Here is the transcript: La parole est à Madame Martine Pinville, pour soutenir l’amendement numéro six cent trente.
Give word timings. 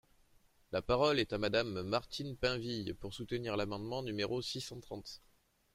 La 0.71 0.81
parole 0.81 1.19
est 1.19 1.31
à 1.31 1.37
Madame 1.37 1.83
Martine 1.83 2.35
Pinville, 2.35 2.95
pour 2.95 3.13
soutenir 3.13 3.55
l’amendement 3.55 4.01
numéro 4.01 4.41
six 4.41 4.59
cent 4.59 4.79
trente. 4.79 5.21